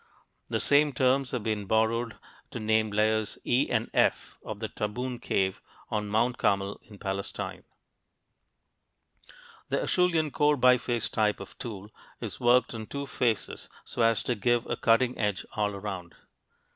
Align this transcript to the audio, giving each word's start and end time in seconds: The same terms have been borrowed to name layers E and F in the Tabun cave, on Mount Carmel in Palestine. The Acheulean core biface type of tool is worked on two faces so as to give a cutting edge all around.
The 0.49 0.59
same 0.59 0.93
terms 0.93 1.29
have 1.29 1.43
been 1.43 1.67
borrowed 1.67 2.17
to 2.49 2.59
name 2.59 2.89
layers 2.89 3.37
E 3.43 3.69
and 3.69 3.87
F 3.93 4.39
in 4.43 4.57
the 4.57 4.67
Tabun 4.67 5.21
cave, 5.21 5.61
on 5.91 6.07
Mount 6.09 6.39
Carmel 6.39 6.79
in 6.89 6.97
Palestine. 6.97 7.65
The 9.69 9.83
Acheulean 9.83 10.31
core 10.31 10.57
biface 10.57 11.07
type 11.07 11.39
of 11.39 11.55
tool 11.59 11.91
is 12.19 12.39
worked 12.39 12.73
on 12.73 12.87
two 12.87 13.05
faces 13.05 13.69
so 13.85 14.01
as 14.01 14.23
to 14.23 14.33
give 14.33 14.65
a 14.65 14.75
cutting 14.75 15.15
edge 15.19 15.45
all 15.55 15.69
around. 15.75 16.15